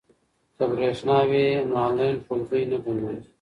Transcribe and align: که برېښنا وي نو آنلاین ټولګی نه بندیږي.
که 0.57 0.63
برېښنا 0.71 1.17
وي 1.29 1.45
نو 1.67 1.73
آنلاین 1.87 2.15
ټولګی 2.25 2.63
نه 2.71 2.77
بندیږي. 2.83 3.25